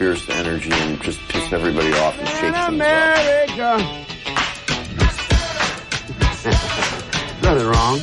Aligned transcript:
fierce 0.00 0.32
energy 0.32 0.72
and 0.72 0.98
just 1.02 1.20
piss 1.28 1.52
everybody 1.52 1.92
off 1.92 2.18
and 2.18 2.26
shake 2.26 2.40
things 2.40 2.56
up. 2.56 2.68
America. 2.68 3.76
Nothing 7.42 7.68
wrong. 7.68 8.00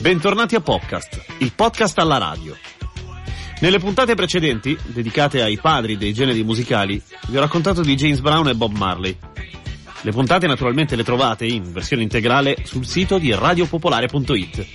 Bentornati 0.00 0.54
a 0.54 0.60
Podcast, 0.60 1.20
il 1.38 1.52
podcast 1.52 1.98
alla 1.98 2.18
radio. 2.18 2.56
Nelle 3.58 3.80
puntate 3.80 4.14
precedenti, 4.14 4.78
dedicate 4.84 5.42
ai 5.42 5.58
padri 5.58 5.96
dei 5.96 6.12
generi 6.12 6.44
musicali, 6.44 7.02
vi 7.26 7.36
ho 7.36 7.40
raccontato 7.40 7.82
di 7.82 7.96
James 7.96 8.20
Brown 8.20 8.46
e 8.46 8.54
Bob 8.54 8.76
Marley. 8.76 9.18
Le 10.02 10.12
puntate 10.12 10.46
naturalmente 10.46 10.96
le 10.96 11.04
trovate 11.04 11.46
in 11.46 11.72
versione 11.72 12.02
integrale 12.02 12.58
sul 12.64 12.86
sito 12.86 13.18
di 13.18 13.32
radiopopolare.it. 13.34 14.66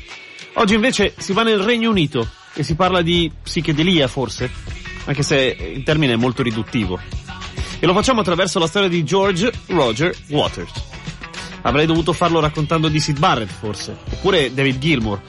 Oggi 0.53 0.73
invece 0.73 1.13
si 1.17 1.34
va 1.34 1.44
nel 1.44 1.59
Regno 1.59 1.89
Unito 1.89 2.27
e 2.53 2.63
si 2.63 2.75
parla 2.75 3.02
di 3.02 3.31
psichedelia 3.41 4.07
forse, 4.07 4.49
anche 5.05 5.23
se 5.23 5.73
il 5.75 5.84
termine 5.84 6.13
è 6.13 6.17
molto 6.17 6.44
riduttivo. 6.44 6.99
E 7.80 7.85
lo 7.85 7.94
facciamo 7.94 8.20
attraverso 8.20 8.59
la 8.59 8.67
storia 8.67 8.89
di 8.89 9.03
George 9.03 9.52
Roger 9.67 10.16
Waters. 10.27 10.71
Avrei 11.63 11.85
dovuto 11.85 12.13
farlo 12.13 12.39
raccontando 12.39 12.88
di 12.88 13.00
Sid 13.00 13.19
Barrett, 13.19 13.50
forse. 13.50 13.97
Oppure 14.11 14.53
David 14.53 14.80
Gilmour. 14.80 15.22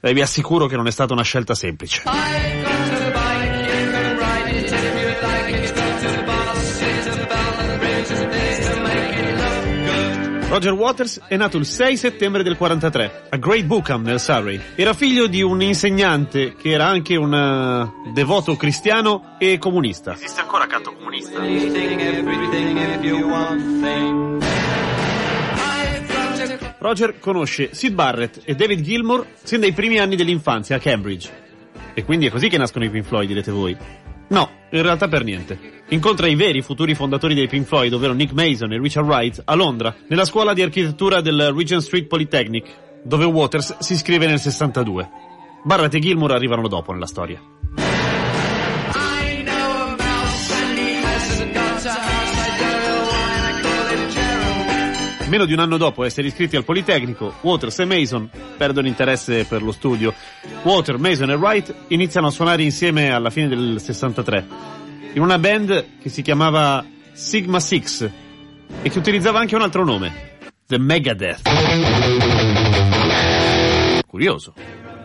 E 0.00 0.12
vi 0.12 0.20
assicuro 0.20 0.66
che 0.66 0.76
non 0.76 0.86
è 0.86 0.90
stata 0.90 1.12
una 1.12 1.22
scelta 1.22 1.54
semplice. 1.54 2.02
Roger 10.48 10.72
Waters 10.72 11.20
è 11.26 11.36
nato 11.36 11.56
il 11.56 11.66
6 11.66 11.96
settembre 11.96 12.44
del 12.44 12.56
43 12.56 13.26
a 13.30 13.36
Great 13.36 13.64
Bookham 13.64 14.02
nel 14.02 14.20
Surrey. 14.20 14.60
Era 14.76 14.94
figlio 14.94 15.26
di 15.26 15.42
un 15.42 15.60
insegnante 15.60 16.54
che 16.54 16.70
era 16.70 16.86
anche 16.86 17.16
un 17.16 17.34
eh, 17.34 18.12
devoto 18.12 18.54
cristiano 18.54 19.34
e 19.38 19.58
comunista. 19.58 20.12
Esiste 20.12 20.40
ancora 20.40 20.62
accanto 20.62 20.92
comunista? 20.94 21.40
Roger 26.78 27.18
conosce 27.18 27.70
Sid 27.72 27.94
Barrett 27.94 28.40
e 28.44 28.54
David 28.54 28.80
Gilmour 28.82 29.26
sin 29.42 29.58
dai 29.58 29.72
primi 29.72 29.98
anni 29.98 30.14
dell'infanzia 30.14 30.76
a 30.76 30.78
Cambridge. 30.78 31.28
E 31.92 32.04
quindi 32.04 32.26
è 32.26 32.30
così 32.30 32.48
che 32.48 32.56
nascono 32.56 32.84
i 32.84 32.90
Pink 32.90 33.04
Floyd, 33.04 33.26
direte 33.26 33.50
voi. 33.50 33.76
No, 34.28 34.50
in 34.70 34.82
realtà 34.82 35.08
per 35.08 35.24
niente. 35.24 35.84
Incontra 35.88 36.26
i 36.26 36.34
veri 36.34 36.62
futuri 36.62 36.94
fondatori 36.94 37.34
dei 37.34 37.46
Pink 37.46 37.66
Floyd, 37.66 37.92
ovvero 37.92 38.12
Nick 38.12 38.32
Mason 38.32 38.72
e 38.72 38.78
Richard 38.78 39.06
Wright, 39.06 39.42
a 39.44 39.54
Londra, 39.54 39.94
nella 40.08 40.24
scuola 40.24 40.52
di 40.52 40.62
architettura 40.62 41.20
del 41.20 41.52
Regent 41.54 41.82
Street 41.82 42.06
Polytechnic, 42.06 42.66
dove 43.04 43.24
Waters 43.24 43.78
si 43.78 43.92
iscrive 43.92 44.26
nel 44.26 44.40
62. 44.40 45.08
Barrett 45.62 45.94
e 45.94 45.98
Gilmour 46.00 46.32
arrivano 46.32 46.66
dopo 46.66 46.92
nella 46.92 47.06
storia. 47.06 47.40
Meno 55.28 55.44
di 55.44 55.52
un 55.52 55.58
anno 55.58 55.76
dopo 55.76 56.04
essere 56.04 56.28
iscritti 56.28 56.54
al 56.54 56.62
Politecnico, 56.62 57.34
Waters 57.40 57.80
e 57.80 57.84
Mason 57.84 58.30
perdono 58.56 58.86
interesse 58.86 59.44
per 59.44 59.60
lo 59.60 59.72
studio. 59.72 60.14
Water, 60.62 60.98
Mason 60.98 61.30
e 61.30 61.34
Wright 61.34 61.74
iniziano 61.88 62.28
a 62.28 62.30
suonare 62.30 62.62
insieme 62.62 63.10
alla 63.10 63.30
fine 63.30 63.48
del 63.48 63.80
63, 63.80 64.46
in 65.14 65.22
una 65.22 65.36
band 65.40 65.98
che 66.00 66.08
si 66.10 66.22
chiamava 66.22 66.84
Sigma 67.12 67.58
Six 67.58 68.08
e 68.82 68.88
che 68.88 68.98
utilizzava 68.98 69.40
anche 69.40 69.56
un 69.56 69.62
altro 69.62 69.84
nome, 69.84 70.38
The 70.64 70.78
Megadeth. 70.78 71.42
Curioso. 74.06 74.54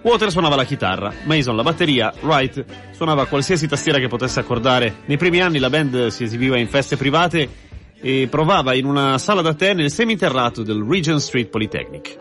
Water 0.03 0.29
suonava 0.29 0.55
la 0.55 0.65
chitarra, 0.65 1.11
Mason 1.23 1.55
la 1.55 1.63
batteria, 1.63 2.13
Wright 2.21 2.63
suonava 2.91 3.25
qualsiasi 3.25 3.67
tastiera 3.67 3.97
che 3.97 4.07
potesse 4.07 4.39
accordare. 4.39 4.97
Nei 5.05 5.17
primi 5.17 5.41
anni 5.41 5.57
la 5.57 5.71
band 5.71 6.07
si 6.07 6.23
esibiva 6.23 6.59
in 6.59 6.67
feste 6.67 6.95
private 6.95 7.69
e 8.01 8.27
provava 8.29 8.73
in 8.73 8.85
una 8.85 9.17
sala 9.17 9.41
da 9.41 9.53
tè 9.53 9.73
nel 9.73 9.91
seminterrato 9.91 10.63
del 10.63 10.83
Regent 10.83 11.19
Street 11.19 11.47
Polytechnic. 11.47 12.17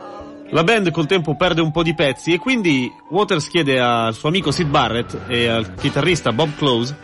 La 0.51 0.65
band 0.65 0.91
col 0.91 1.07
tempo 1.07 1.37
perde 1.37 1.61
un 1.61 1.71
po' 1.71 1.83
di 1.83 1.95
pezzi 1.95 2.33
e 2.33 2.39
quindi 2.39 2.93
Waters 3.09 3.49
chiede 3.49 3.81
al 3.81 4.15
suo 4.15 4.29
amico 4.29 4.51
Sid 4.51 4.69
Barrett 4.69 5.19
e 5.29 5.47
al 5.47 5.75
chitarrista 5.75 6.33
Bob 6.33 6.57
Close 6.57 6.97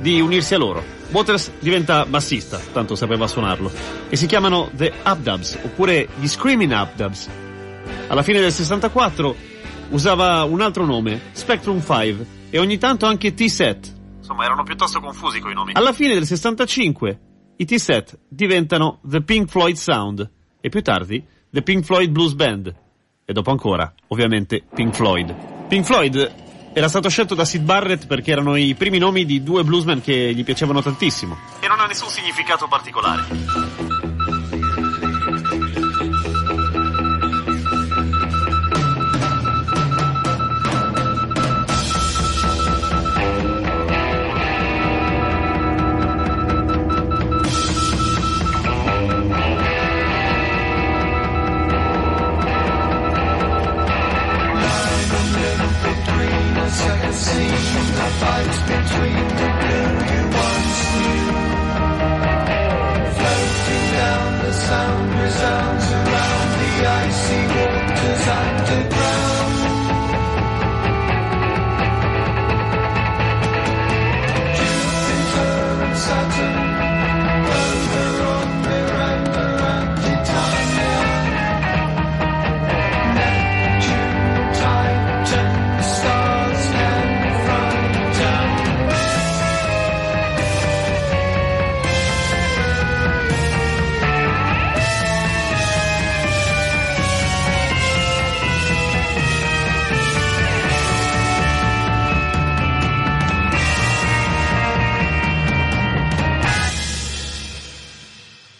di 0.00 0.20
unirsi 0.20 0.54
a 0.54 0.58
loro. 0.58 0.82
Waters 1.10 1.50
diventa 1.58 2.04
bassista, 2.04 2.60
tanto 2.72 2.94
sapeva 2.94 3.26
suonarlo, 3.26 3.70
e 4.08 4.16
si 4.16 4.26
chiamano 4.26 4.70
The 4.72 4.92
Updubs, 5.04 5.58
oppure 5.62 6.08
gli 6.18 6.28
Screaming 6.28 6.72
Updubs. 6.72 7.28
Alla 8.08 8.22
fine 8.22 8.40
del 8.40 8.52
64 8.52 9.34
usava 9.90 10.44
un 10.44 10.60
altro 10.60 10.84
nome, 10.84 11.20
Spectrum 11.32 11.80
5, 11.80 12.26
e 12.50 12.58
ogni 12.58 12.78
tanto 12.78 13.06
anche 13.06 13.34
T-Set. 13.34 13.94
Insomma, 14.18 14.44
erano 14.44 14.62
piuttosto 14.62 15.00
confusi 15.00 15.40
coi 15.40 15.54
nomi. 15.54 15.72
Alla 15.74 15.92
fine 15.92 16.14
del 16.14 16.26
65 16.26 17.18
i 17.60 17.66
T-Set 17.66 18.18
diventano 18.26 19.00
The 19.06 19.20
Pink 19.20 19.50
Floyd 19.50 19.76
Sound 19.76 20.30
e 20.62 20.68
più 20.70 20.80
tardi 20.80 21.22
The 21.50 21.60
Pink 21.60 21.84
Floyd 21.84 22.10
Blues 22.10 22.32
Band 22.32 22.74
e 23.22 23.32
dopo 23.34 23.50
ancora, 23.50 23.92
ovviamente, 24.08 24.64
Pink 24.74 24.94
Floyd. 24.94 25.66
Pink 25.68 25.84
Floyd 25.84 26.34
era 26.72 26.88
stato 26.88 27.10
scelto 27.10 27.34
da 27.34 27.44
Sid 27.44 27.62
Barrett 27.62 28.06
perché 28.06 28.32
erano 28.32 28.56
i 28.56 28.74
primi 28.74 28.96
nomi 28.96 29.26
di 29.26 29.42
due 29.42 29.62
bluesmen 29.62 30.00
che 30.00 30.32
gli 30.32 30.42
piacevano 30.42 30.80
tantissimo 30.80 31.36
e 31.60 31.68
non 31.68 31.80
ha 31.80 31.86
nessun 31.86 32.08
significato 32.08 32.66
particolare. 32.66 34.09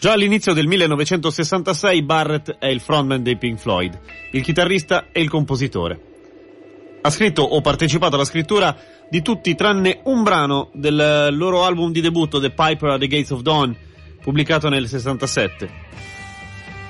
Già 0.01 0.13
all'inizio 0.13 0.53
del 0.53 0.65
1966 0.65 2.01
Barrett 2.01 2.57
è 2.57 2.65
il 2.65 2.81
frontman 2.81 3.21
dei 3.21 3.37
Pink 3.37 3.59
Floyd, 3.59 3.99
il 4.31 4.41
chitarrista 4.41 5.09
e 5.11 5.21
il 5.21 5.29
compositore. 5.29 6.97
Ha 7.03 7.09
scritto 7.11 7.43
o 7.43 7.61
partecipato 7.61 8.15
alla 8.15 8.25
scrittura 8.25 8.75
di 9.07 9.21
tutti 9.21 9.53
tranne 9.53 9.99
un 10.05 10.23
brano 10.23 10.71
del 10.73 11.27
loro 11.29 11.65
album 11.65 11.91
di 11.91 12.01
debutto 12.01 12.39
The 12.39 12.49
Piper 12.49 12.89
at 12.89 12.99
the 12.99 13.05
Gates 13.05 13.29
of 13.29 13.41
Dawn, 13.41 13.77
pubblicato 14.23 14.69
nel 14.69 14.87
67. 14.87 15.69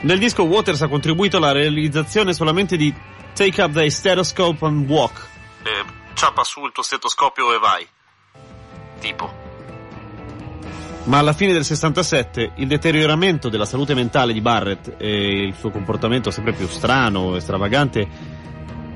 Nel 0.03 0.17
disco 0.17 0.43
Waters 0.43 0.81
ha 0.81 0.87
contribuito 0.87 1.35
alla 1.35 1.51
realizzazione 1.51 2.33
solamente 2.33 2.77
di 2.77 2.95
Take 3.33 3.61
Up 3.61 3.73
the 3.73 3.89
Stethoscope 3.89 4.65
and 4.65 4.89
Walk. 4.89 5.27
Eh, 5.63 5.83
ciappa 6.13 6.45
su 6.45 6.63
il 6.63 6.71
tuo 6.71 6.81
stetoscopio 6.81 7.53
e 7.53 7.59
vai. 7.59 7.85
Tipo. 9.01 9.40
Ma 11.03 11.17
alla 11.17 11.33
fine 11.33 11.51
del 11.51 11.65
67 11.65 12.51
il 12.55 12.67
deterioramento 12.67 13.49
della 13.49 13.65
salute 13.65 13.95
mentale 13.95 14.33
di 14.33 14.41
Barrett 14.41 14.95
e 14.97 15.45
il 15.45 15.55
suo 15.55 15.71
comportamento 15.71 16.29
sempre 16.29 16.53
più 16.53 16.67
strano, 16.67 17.39
stravagante, 17.39 18.07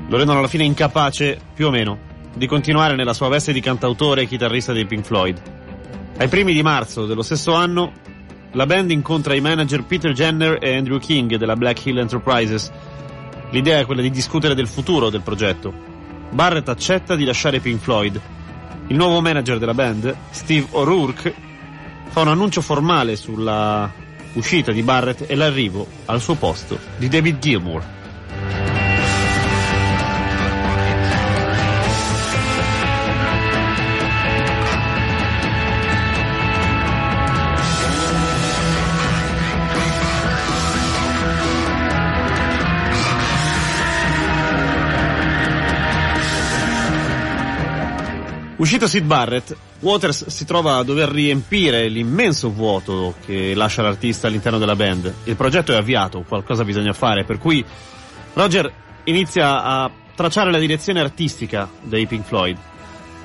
lo 0.07 0.17
rendono 0.17 0.39
alla 0.39 0.47
fine 0.47 0.63
incapace, 0.63 1.39
più 1.53 1.67
o 1.67 1.71
meno, 1.71 1.97
di 2.35 2.45
continuare 2.45 2.95
nella 2.95 3.13
sua 3.13 3.27
veste 3.27 3.53
di 3.53 3.59
cantautore 3.59 4.21
e 4.21 4.27
chitarrista 4.27 4.71
dei 4.71 4.85
Pink 4.85 5.03
Floyd. 5.03 5.41
Ai 6.17 6.27
primi 6.27 6.53
di 6.53 6.61
marzo 6.61 7.07
dello 7.07 7.23
stesso 7.23 7.53
anno 7.53 7.91
la 8.51 8.65
band 8.67 8.91
incontra 8.91 9.33
i 9.33 9.41
manager 9.41 9.83
Peter 9.83 10.13
Jenner 10.13 10.59
e 10.61 10.77
Andrew 10.77 10.99
King 10.99 11.35
della 11.35 11.55
Black 11.55 11.85
Hill 11.85 11.97
Enterprises. 11.97 12.71
L'idea 13.49 13.79
è 13.79 13.85
quella 13.85 14.01
di 14.01 14.11
discutere 14.11 14.53
del 14.53 14.67
futuro 14.67 15.09
del 15.09 15.21
progetto. 15.21 15.73
Barrett 16.29 16.69
accetta 16.69 17.15
di 17.15 17.25
lasciare 17.25 17.59
Pink 17.59 17.81
Floyd. 17.81 18.21
Il 18.87 18.95
nuovo 18.95 19.19
manager 19.21 19.57
della 19.57 19.73
band, 19.73 20.15
Steve 20.29 20.67
O'Rourke, 20.71 21.44
fa 22.09 22.21
un 22.21 22.27
annuncio 22.29 22.61
formale 22.61 23.15
sulla 23.15 23.91
uscita 24.33 24.71
di 24.71 24.83
Barrett 24.83 25.25
e 25.29 25.35
l'arrivo 25.35 25.85
al 26.05 26.21
suo 26.21 26.35
posto 26.35 26.77
di 26.97 27.07
David 27.07 27.39
Gilmour. 27.39 27.83
Uscito 48.65 48.87
Sid 48.87 49.05
Barrett, 49.05 49.55
Waters 49.81 50.25
si 50.25 50.43
trova 50.43 50.77
a 50.77 50.83
dover 50.83 51.07
riempire 51.07 51.87
l'immenso 51.87 52.51
vuoto 52.51 53.13
che 53.23 53.53
lascia 53.53 53.83
l'artista 53.83 54.25
all'interno 54.25 54.57
della 54.57 54.75
band. 54.75 55.13
Il 55.25 55.35
progetto 55.35 55.71
è 55.71 55.75
avviato, 55.75 56.25
qualcosa 56.27 56.63
bisogna 56.63 56.91
fare, 56.91 57.25
per 57.25 57.37
cui 57.37 57.63
Roger 58.33 58.73
inizia 59.03 59.61
a 59.61 59.91
tracciare 60.15 60.49
la 60.49 60.57
direzione 60.57 60.99
artistica 60.99 61.69
dei 61.83 62.07
Pink 62.07 62.25
Floyd. 62.25 62.57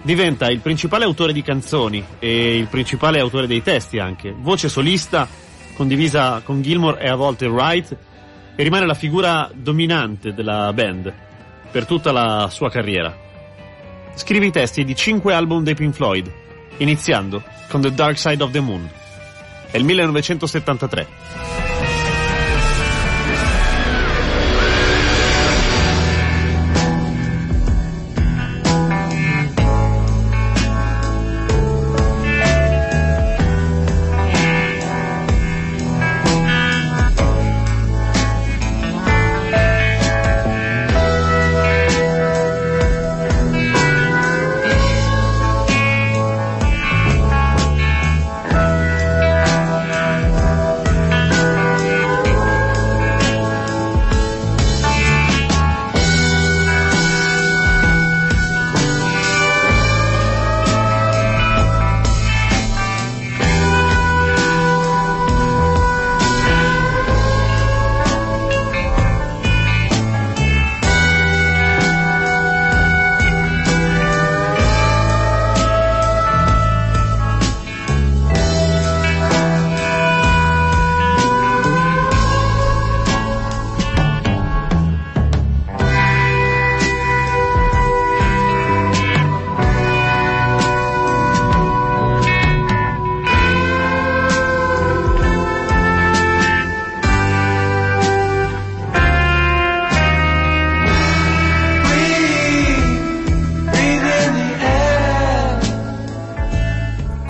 Diventa 0.02 0.50
il 0.50 0.60
principale 0.60 1.06
autore 1.06 1.32
di 1.32 1.40
canzoni 1.42 2.04
e 2.18 2.58
il 2.58 2.66
principale 2.66 3.18
autore 3.18 3.46
dei 3.46 3.62
testi 3.62 3.98
anche, 3.98 4.34
voce 4.38 4.68
solista 4.68 5.26
condivisa 5.72 6.42
con 6.44 6.60
Gilmore 6.60 7.00
e 7.00 7.08
a 7.08 7.14
volte 7.14 7.46
Wright 7.46 7.96
e 8.56 8.62
rimane 8.62 8.84
la 8.84 8.92
figura 8.92 9.50
dominante 9.54 10.34
della 10.34 10.70
band 10.74 11.10
per 11.70 11.86
tutta 11.86 12.12
la 12.12 12.50
sua 12.50 12.68
carriera 12.68 13.28
scrive 14.14 14.46
i 14.46 14.50
testi 14.50 14.84
di 14.84 14.94
cinque 14.94 15.34
album 15.34 15.62
dei 15.62 15.74
Pink 15.74 15.94
Floyd, 15.94 16.30
iniziando 16.78 17.42
con 17.68 17.80
The 17.80 17.92
Dark 17.92 18.18
Side 18.18 18.42
of 18.42 18.50
the 18.50 18.60
Moon. 18.60 18.88
È 19.70 19.76
il 19.76 19.84
1973. 19.84 21.49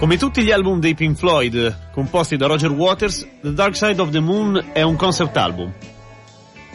Come 0.01 0.17
tutti 0.17 0.43
gli 0.43 0.51
album 0.51 0.81
dei 0.81 0.95
Pink 0.95 1.19
Floyd 1.19 1.91
composti 1.93 2.39
da 2.39 2.47
Roger 2.47 2.71
Waters, 2.71 3.29
The 3.43 3.53
Dark 3.53 3.77
Side 3.77 4.01
of 4.01 4.09
the 4.09 4.21
Moon 4.21 4.71
è 4.73 4.81
un 4.81 4.97
concept 4.97 5.37
album. 5.37 5.71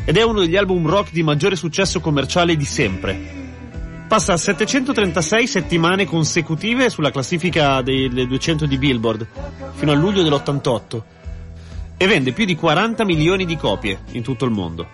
Ed 0.06 0.16
è 0.16 0.22
uno 0.22 0.42
degli 0.42 0.56
album 0.56 0.88
rock 0.88 1.12
di 1.12 1.24
maggiore 1.24 1.56
successo 1.56 2.00
commerciale 2.02 2.56
di 2.56 2.66
sempre. 2.66 3.20
Passa 4.08 4.38
736 4.38 5.48
settimane 5.48 6.06
consecutive 6.06 6.92
sulla 6.92 7.10
classifica 7.10 7.82
delle 7.82 8.28
200 8.28 8.68
di 8.68 8.78
Billboard, 8.78 9.28
fino 9.74 9.92
a 9.92 9.96
luglio 9.96 10.22
dell'88, 10.22 11.02
e 11.98 12.06
vende 12.06 12.32
più 12.32 12.46
di 12.46 12.56
40 12.56 13.04
milioni 13.06 13.46
di 13.46 13.58
copie 13.58 14.02
in 14.12 14.22
tutto 14.22 14.46
il 14.46 14.52
mondo. 14.52 14.88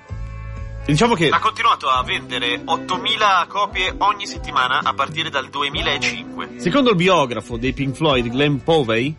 Diciamo 0.86 1.14
che 1.14 1.30
ha 1.30 1.40
continuato 1.40 1.88
a 1.88 2.04
vendere 2.04 2.62
8.000 2.64 3.48
copie 3.48 3.94
ogni 4.00 4.26
settimana 4.26 4.80
a 4.84 4.94
partire 4.94 5.30
dal 5.30 5.50
2005. 5.50 6.50
Secondo 6.58 6.90
il 6.90 6.96
biografo 6.96 7.58
dei 7.58 7.72
Pink 7.74 7.96
Floyd, 7.96 8.28
Glenn 8.28 8.58
Povey, 8.58 9.16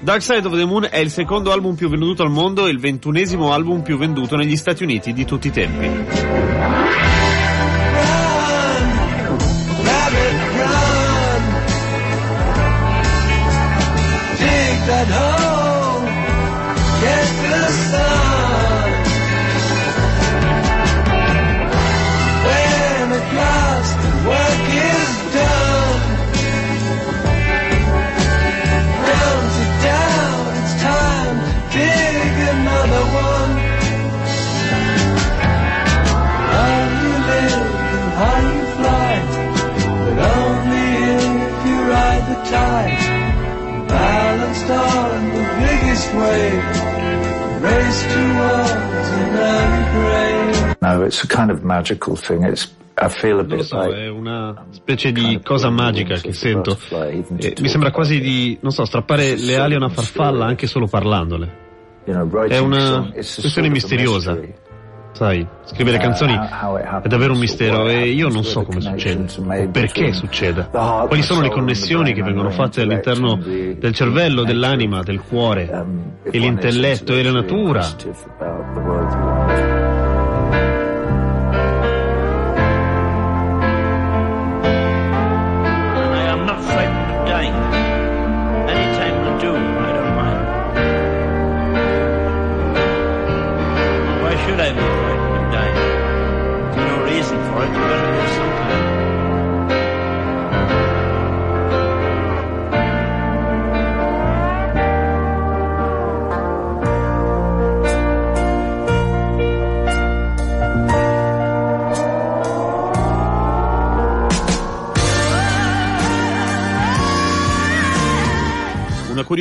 Dark 0.00 0.20
Side 0.20 0.46
of 0.46 0.56
the 0.56 0.64
Moon 0.64 0.88
è 0.90 0.98
il 0.98 1.10
secondo 1.10 1.52
album 1.52 1.76
più 1.76 1.88
venduto 1.88 2.24
al 2.24 2.30
mondo 2.30 2.66
e 2.66 2.70
il 2.70 2.80
ventunesimo 2.80 3.52
album 3.52 3.82
più 3.82 3.96
venduto 3.96 4.34
negli 4.34 4.56
Stati 4.56 4.82
Uniti 4.82 5.12
di 5.12 5.24
tutti 5.24 5.46
i 5.46 5.50
tempi. 5.52 7.11
It's 51.04 51.22
a 51.22 51.26
kind 51.26 51.50
of 51.50 51.62
magical 51.62 52.16
thing. 52.18 52.44
It's 52.46 52.74
bit 53.44 53.60
so, 53.62 53.82
è 53.92 54.08
una 54.08 54.66
specie 54.70 55.12
di 55.12 55.40
cosa 55.42 55.70
magica 55.70 56.16
che 56.16 56.32
sento. 56.32 56.78
E 56.90 57.54
mi 57.60 57.68
sembra 57.68 57.90
quasi 57.90 58.20
di, 58.20 58.58
non 58.60 58.70
so, 58.70 58.84
strappare 58.84 59.36
le 59.36 59.56
ali 59.56 59.74
a 59.74 59.78
una 59.78 59.88
farfalla 59.88 60.44
anche 60.44 60.66
solo 60.66 60.86
parlandole. 60.86 61.60
È 62.04 62.58
una 62.58 63.10
questione 63.12 63.68
misteriosa. 63.68 64.38
Sai, 65.14 65.46
scrivere 65.66 65.98
canzoni 65.98 66.32
è 66.32 67.06
davvero 67.06 67.34
un 67.34 67.38
mistero 67.38 67.86
e 67.86 68.08
io 68.08 68.30
non 68.30 68.44
so 68.44 68.62
come 68.62 68.80
succede, 68.80 69.26
perché 69.70 70.12
succeda. 70.12 70.64
Quali 70.66 71.22
sono 71.22 71.42
le 71.42 71.50
connessioni 71.50 72.14
che 72.14 72.22
vengono 72.22 72.50
fatte 72.50 72.80
all'interno 72.80 73.36
del 73.36 73.92
cervello, 73.94 74.42
dell'anima, 74.42 75.02
del 75.02 75.20
cuore, 75.20 75.84
e 76.22 76.38
l'intelletto 76.38 77.14
e 77.14 77.22
la 77.22 77.32
natura. 77.32 77.86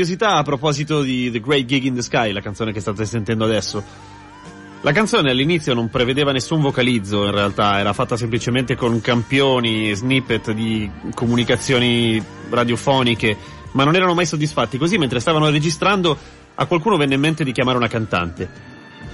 Curiosità 0.02 0.38
a 0.38 0.42
proposito 0.42 1.04
di 1.04 1.30
The 1.30 1.40
Great 1.40 1.66
Gig 1.66 1.84
in 1.84 1.94
the 1.94 2.02
Sky, 2.02 2.32
la 2.32 2.42
canzone 2.42 2.72
che 2.72 2.80
state 2.80 3.06
sentendo 3.06 3.44
adesso. 3.46 3.84
La 4.82 4.92
canzone 4.92 5.30
all'inizio 5.30 5.76
non 5.76 5.92
prevedeva 5.92 6.32
nessun 6.32 6.60
vocalizzo, 6.60 7.26
in 7.26 7.32
realtà 7.32 7.78
era 7.78 7.94
fatta 7.94 8.18
semplicemente 8.18 8.76
con 8.76 9.00
campioni, 9.00 9.94
snippet 9.94 10.54
di 10.54 10.90
comunicazioni 11.14 12.20
radiofoniche, 12.50 13.38
ma 13.74 13.84
non 13.84 13.94
erano 13.94 14.16
mai 14.16 14.26
soddisfatti. 14.26 14.80
Così 14.80 14.98
mentre 14.98 15.20
stavano 15.20 15.52
registrando 15.52 16.18
a 16.56 16.66
qualcuno 16.66 16.98
venne 16.98 17.14
in 17.14 17.22
mente 17.22 17.44
di 17.44 17.52
chiamare 17.52 17.78
una 17.78 17.88
cantante. 17.88 18.50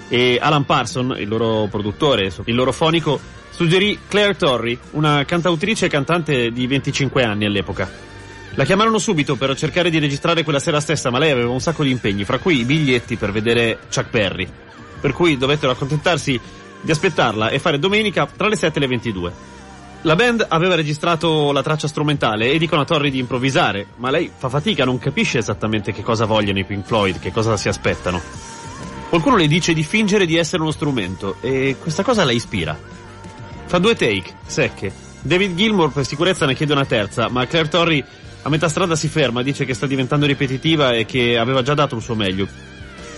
E 0.08 0.40
Alan 0.42 0.64
Parson, 0.64 1.18
il 1.20 1.28
loro 1.28 1.68
produttore, 1.70 2.32
il 2.46 2.56
loro 2.56 2.72
fonico, 2.72 3.20
suggerì 3.50 4.00
Claire 4.08 4.38
Torrey, 4.38 4.80
una 4.92 5.26
cantautrice 5.26 5.88
e 5.88 5.90
cantante 5.90 6.50
di 6.50 6.66
25 6.66 7.24
anni 7.24 7.44
all'epoca. 7.44 8.07
La 8.58 8.66
chiamarono 8.66 8.98
subito 8.98 9.36
per 9.36 9.56
cercare 9.56 9.92
di 9.92 10.00
registrare 10.00 10.42
quella 10.42 10.58
sera 10.58 10.80
stessa, 10.80 11.12
ma 11.12 11.20
lei 11.20 11.30
aveva 11.30 11.52
un 11.52 11.60
sacco 11.60 11.84
di 11.84 11.92
impegni, 11.92 12.26
fra 12.26 12.40
cui 12.40 12.62
i 12.62 12.66
biglietti 12.66 13.16
per 13.16 13.32
vedere 13.32 13.78
Chuck 13.94 14.10
Berry. 14.10 14.48
Per 15.00 15.14
cui 15.14 15.38
dovettero 15.38 15.72
accontentarsi 15.72 16.40
di 16.82 16.92
aspettarla 16.92 17.50
e 17.50 17.60
fare 17.60 17.78
domenica 17.78 18.26
tra 18.26 18.48
le 18.48 18.56
7 18.56 18.78
e 18.78 18.82
le 18.82 18.88
22. 18.88 19.34
La 20.02 20.16
band 20.16 20.44
aveva 20.50 20.74
registrato 20.74 21.52
la 21.52 21.62
traccia 21.62 21.88
strumentale 21.88 22.50
e 22.52 22.58
dicono 22.58 22.82
a 22.82 22.86
Torrey 22.86 23.12
di 23.12 23.20
improvvisare, 23.20 23.90
ma 23.98 24.10
lei 24.10 24.32
fa 24.36 24.50
fatica, 24.50 24.86
non 24.86 24.98
capisce 24.98 25.38
esattamente 25.38 25.92
che 25.92 26.02
cosa 26.02 26.26
vogliono 26.26 26.58
i 26.58 26.66
Pink 26.66 26.88
Floyd, 26.88 27.20
che 27.20 27.32
cosa 27.32 27.58
si 27.58 27.68
aspettano. 27.68 28.20
Qualcuno 29.10 29.36
le 29.36 29.48
dice 29.48 29.76
di 29.76 29.84
fingere 29.84 30.26
di 30.26 30.36
essere 30.36 30.64
uno 30.64 30.72
strumento 30.72 31.36
e 31.42 31.76
questa 31.80 32.02
cosa 32.02 32.26
la 32.26 32.32
ispira. 32.32 32.76
Fa 33.68 33.78
due 33.78 33.96
take, 33.96 34.34
secche. 34.48 34.92
David 35.22 35.56
Gilmour 35.56 35.92
per 35.92 36.08
sicurezza 36.08 36.48
ne 36.48 36.56
chiede 36.56 36.74
una 36.74 36.86
terza, 36.86 37.30
ma 37.30 37.46
Claire 37.46 37.70
Torrey 37.70 38.04
a 38.48 38.50
metà 38.50 38.70
strada 38.70 38.96
si 38.96 39.10
ferma, 39.10 39.44
dice 39.44 39.66
che 39.66 39.74
sta 39.74 39.86
diventando 39.86 40.26
ripetitiva 40.26 40.94
e 40.94 41.06
che 41.06 41.38
aveva 41.38 41.62
già 41.62 41.74
dato 41.74 41.98
il 41.98 42.02
suo 42.02 42.16
meglio. 42.16 42.48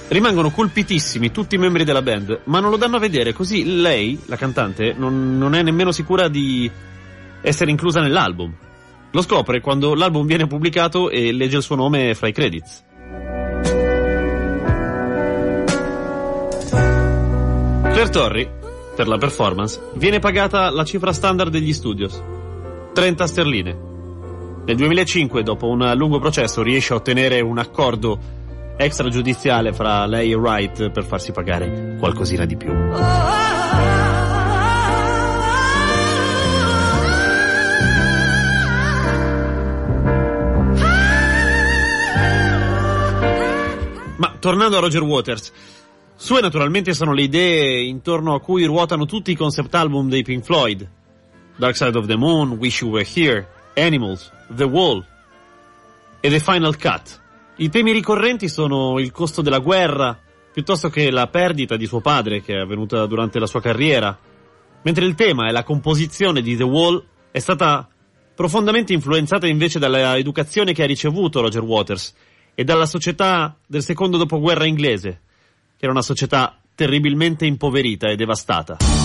Rimangono 0.07 0.50
colpitissimi 0.50 1.29
tutti 1.29 1.53
i 1.53 1.59
membri 1.59 1.83
della 1.83 2.01
band, 2.01 2.41
ma 2.45 2.59
non 2.59 2.71
lo 2.71 2.77
danno 2.77 2.95
a 2.95 3.00
vedere, 3.00 3.31
così 3.31 3.79
lei, 3.79 4.19
la 4.25 4.38
cantante, 4.38 4.95
non, 4.98 5.38
non 5.38 5.53
è 5.53 5.62
nemmeno 5.62 5.91
sicura 5.91 6.27
di 6.29 6.69
essere 7.41 7.69
inclusa 7.69 8.01
nell'album. 8.01 8.51
Lo 9.12 9.21
scopre 9.21 9.62
quando 9.62 9.93
l'album 9.93 10.25
viene 10.25 10.48
pubblicato 10.48 11.12
e 11.12 11.31
legge 11.31 11.57
il 11.57 11.63
suo 11.63 11.75
nome 11.75 12.15
fra 12.15 12.27
i 12.27 12.33
credits. 12.33 12.83
Claire 17.83 18.09
Torrey, 18.09 18.50
per 18.95 19.07
la 19.07 19.17
performance, 19.19 19.79
viene 19.93 20.17
pagata 20.17 20.71
la 20.71 20.83
cifra 20.83 21.13
standard 21.13 21.51
degli 21.51 21.71
studios. 21.71 22.19
30 22.93 23.27
sterline. 23.27 23.88
Nel 24.69 24.77
2005, 24.77 25.41
dopo 25.41 25.67
un 25.67 25.93
lungo 25.95 26.19
processo, 26.19 26.61
riesce 26.61 26.93
a 26.93 26.97
ottenere 26.97 27.41
un 27.41 27.57
accordo 27.57 28.19
extragiudiziale 28.77 29.73
fra 29.73 30.05
lei 30.05 30.29
e 30.29 30.35
Wright 30.35 30.91
per 30.91 31.05
farsi 31.05 31.31
pagare 31.31 31.95
qualcosina 31.97 32.45
di 32.45 32.55
più. 32.55 32.71
Ma 44.17 44.35
tornando 44.39 44.77
a 44.77 44.81
Roger 44.81 45.01
Waters, 45.01 45.51
sue 46.15 46.41
naturalmente 46.41 46.93
sono 46.93 47.13
le 47.13 47.23
idee 47.23 47.81
intorno 47.81 48.35
a 48.35 48.39
cui 48.39 48.65
ruotano 48.65 49.07
tutti 49.07 49.31
i 49.31 49.35
concept 49.35 49.73
album 49.73 50.09
dei 50.09 50.21
Pink 50.21 50.43
Floyd. 50.43 50.88
Dark 51.55 51.75
Side 51.75 51.97
of 51.97 52.05
the 52.05 52.15
Moon, 52.15 52.51
Wish 52.51 52.81
You 52.81 52.91
Were 52.91 53.07
Here, 53.11 53.57
Animals, 53.75 54.31
The 54.47 54.63
Wall 54.63 55.05
e 56.19 56.29
The 56.29 56.39
Final 56.39 56.77
Cut. 56.77 57.21
I 57.57 57.69
temi 57.69 57.91
ricorrenti 57.91 58.47
sono 58.47 58.99
il 58.99 59.11
costo 59.11 59.41
della 59.41 59.59
guerra, 59.59 60.17
piuttosto 60.51 60.89
che 60.89 61.11
la 61.11 61.27
perdita 61.27 61.75
di 61.75 61.85
suo 61.85 62.01
padre 62.01 62.41
che 62.41 62.53
è 62.53 62.59
avvenuta 62.59 63.05
durante 63.05 63.39
la 63.39 63.47
sua 63.47 63.61
carriera, 63.61 64.17
mentre 64.81 65.05
il 65.05 65.15
tema 65.15 65.47
e 65.47 65.51
la 65.51 65.63
composizione 65.63 66.41
di 66.41 66.55
The 66.55 66.63
Wall 66.63 67.03
è 67.31 67.39
stata 67.39 67.88
profondamente 68.35 68.93
influenzata 68.93 69.47
invece 69.47 69.79
dalla 69.79 70.17
educazione 70.17 70.73
che 70.73 70.83
ha 70.83 70.88
ricevuto 70.88 71.41
Roger 71.41 71.61
Waters 71.61 72.15
e 72.55 72.63
dalla 72.63 72.85
società 72.85 73.57
del 73.65 73.83
secondo 73.83 74.17
dopoguerra 74.17 74.65
inglese, 74.65 75.21
che 75.77 75.83
era 75.83 75.91
una 75.91 76.01
società 76.01 76.57
terribilmente 76.75 77.45
impoverita 77.45 78.09
e 78.09 78.15
devastata. 78.15 78.99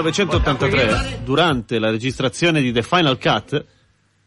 1983, 0.00 1.20
durante 1.24 1.78
la 1.78 1.90
registrazione 1.90 2.60
di 2.60 2.72
The 2.72 2.82
Final 2.82 3.18
Cut, 3.18 3.64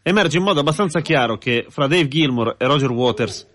emerge 0.02 0.36
in 0.36 0.42
modo 0.42 0.60
abbastanza 0.60 1.00
chiaro 1.00 1.38
che 1.38 1.66
fra 1.68 1.86
Dave 1.86 2.08
Gilmour 2.08 2.56
e 2.58 2.66
Roger 2.66 2.90
Waters 2.90 3.46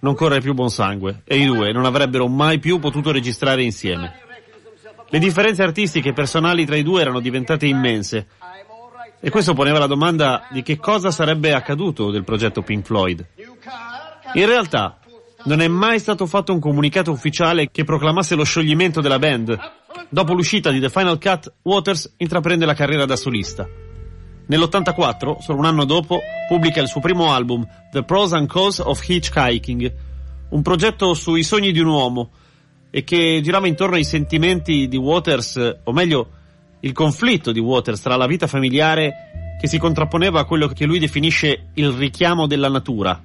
non 0.00 0.14
corre 0.14 0.40
più 0.40 0.52
buon 0.52 0.70
sangue 0.70 1.22
e 1.24 1.38
i 1.38 1.44
due 1.44 1.72
non 1.72 1.84
avrebbero 1.84 2.26
mai 2.26 2.58
più 2.58 2.78
potuto 2.78 3.12
registrare 3.12 3.62
insieme. 3.62 4.20
Le 5.08 5.18
differenze 5.18 5.62
artistiche 5.62 6.10
e 6.10 6.12
personali 6.12 6.64
tra 6.66 6.76
i 6.76 6.82
due 6.82 7.00
erano 7.00 7.20
diventate 7.20 7.66
immense 7.66 8.26
e 9.20 9.30
questo 9.30 9.54
poneva 9.54 9.78
la 9.78 9.86
domanda 9.86 10.48
di 10.50 10.62
che 10.62 10.78
cosa 10.78 11.10
sarebbe 11.10 11.52
accaduto 11.54 12.10
del 12.10 12.24
progetto 12.24 12.62
Pink 12.62 12.84
Floyd. 12.84 13.24
In 14.34 14.46
realtà 14.46 14.98
non 15.44 15.60
è 15.60 15.68
mai 15.68 15.98
stato 15.98 16.26
fatto 16.26 16.52
un 16.52 16.60
comunicato 16.60 17.10
ufficiale 17.10 17.70
che 17.70 17.84
proclamasse 17.84 18.34
lo 18.34 18.44
scioglimento 18.44 19.00
della 19.00 19.18
band. 19.18 19.58
Dopo 20.08 20.34
l'uscita 20.34 20.70
di 20.70 20.80
The 20.80 20.90
Final 20.90 21.18
Cut, 21.18 21.52
Waters 21.62 22.14
intraprende 22.18 22.66
la 22.66 22.74
carriera 22.74 23.04
da 23.04 23.16
solista. 23.16 23.68
Nell'84, 24.46 25.38
solo 25.38 25.58
un 25.58 25.64
anno 25.64 25.84
dopo, 25.84 26.20
pubblica 26.48 26.80
il 26.80 26.88
suo 26.88 27.00
primo 27.00 27.32
album, 27.32 27.66
The 27.90 28.02
Pros 28.02 28.32
and 28.32 28.48
Cons 28.48 28.80
of 28.80 29.06
Hitchhiking, 29.06 29.94
un 30.50 30.62
progetto 30.62 31.14
sui 31.14 31.42
sogni 31.42 31.72
di 31.72 31.80
un 31.80 31.86
uomo 31.86 32.30
e 32.90 33.04
che 33.04 33.40
girava 33.42 33.66
intorno 33.66 33.96
ai 33.96 34.04
sentimenti 34.04 34.86
di 34.88 34.96
Waters, 34.96 35.78
o 35.84 35.92
meglio, 35.92 36.30
il 36.80 36.92
conflitto 36.92 37.52
di 37.52 37.60
Waters 37.60 38.02
tra 38.02 38.16
la 38.16 38.26
vita 38.26 38.46
familiare 38.46 39.56
che 39.58 39.68
si 39.68 39.78
contrapponeva 39.78 40.40
a 40.40 40.44
quello 40.44 40.66
che 40.66 40.84
lui 40.84 40.98
definisce 40.98 41.70
il 41.74 41.90
richiamo 41.90 42.46
della 42.46 42.68
natura, 42.68 43.18